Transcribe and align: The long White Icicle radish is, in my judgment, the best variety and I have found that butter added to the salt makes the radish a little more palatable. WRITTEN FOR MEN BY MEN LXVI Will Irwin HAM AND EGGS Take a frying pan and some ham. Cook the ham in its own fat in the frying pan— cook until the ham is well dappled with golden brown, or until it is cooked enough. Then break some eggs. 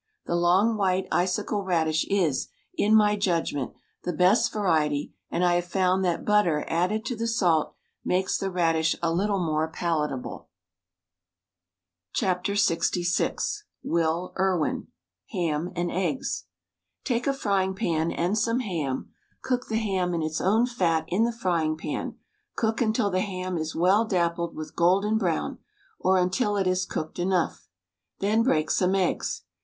The 0.25 0.33
long 0.35 0.77
White 0.77 1.07
Icicle 1.11 1.63
radish 1.63 2.07
is, 2.07 2.47
in 2.73 2.95
my 2.95 3.15
judgment, 3.15 3.73
the 4.03 4.11
best 4.11 4.51
variety 4.51 5.13
and 5.29 5.45
I 5.45 5.53
have 5.53 5.65
found 5.67 6.03
that 6.03 6.25
butter 6.25 6.65
added 6.67 7.05
to 7.05 7.15
the 7.15 7.27
salt 7.27 7.75
makes 8.03 8.35
the 8.35 8.49
radish 8.49 8.95
a 9.03 9.13
little 9.13 9.37
more 9.37 9.67
palatable. 9.67 10.49
WRITTEN 12.19 12.25
FOR 12.43 12.51
MEN 12.51 12.57
BY 12.65 12.71
MEN 12.73 13.03
LXVI 13.03 13.63
Will 13.83 14.33
Irwin 14.39 14.87
HAM 15.33 15.71
AND 15.75 15.91
EGGS 15.91 16.45
Take 17.03 17.27
a 17.27 17.31
frying 17.31 17.75
pan 17.75 18.11
and 18.11 18.35
some 18.35 18.61
ham. 18.61 19.13
Cook 19.43 19.67
the 19.67 19.77
ham 19.77 20.15
in 20.15 20.23
its 20.23 20.41
own 20.41 20.65
fat 20.65 21.05
in 21.09 21.25
the 21.25 21.31
frying 21.31 21.77
pan— 21.77 22.17
cook 22.55 22.81
until 22.81 23.11
the 23.11 23.21
ham 23.21 23.55
is 23.55 23.75
well 23.75 24.05
dappled 24.05 24.55
with 24.55 24.75
golden 24.75 25.19
brown, 25.19 25.59
or 25.99 26.17
until 26.17 26.57
it 26.57 26.65
is 26.65 26.87
cooked 26.87 27.19
enough. 27.19 27.67
Then 28.17 28.41
break 28.41 28.71
some 28.71 28.95
eggs. 28.95 29.43